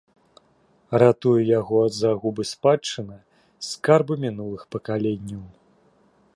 Ратуе 1.03 1.41
яго 1.59 1.75
ад 1.89 1.93
загубы 1.97 2.43
спадчына, 2.53 3.17
скарбы 3.69 4.13
мінулых 4.27 4.61
пакаленняў. 4.77 5.43